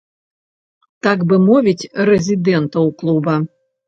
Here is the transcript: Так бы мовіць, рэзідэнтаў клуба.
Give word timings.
Так 1.07 1.19
бы 1.31 1.35
мовіць, 1.47 1.89
рэзідэнтаў 2.07 2.89
клуба. 3.03 3.37